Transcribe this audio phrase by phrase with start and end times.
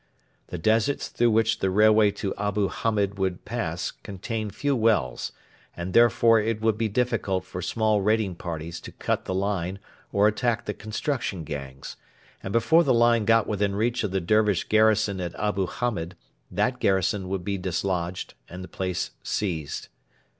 [0.47, 5.31] The deserts through which the railway to Abu Hamed would pass contain few wells,
[5.77, 9.77] and therefore it would be difficult for small raiding parties to cut the line
[10.11, 11.97] or attack the construction gangs;
[12.41, 16.15] and before the line got within reach of the Dervish garrison at Abu Hamed,
[16.49, 19.87] that garrison would be dislodged and the place seized.